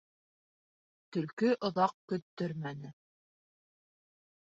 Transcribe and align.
Төлкө 1.17 1.53
оҙаҡ 1.71 1.95
коттөрмәне. 2.15 2.95